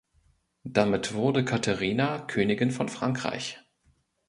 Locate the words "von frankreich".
2.71-3.59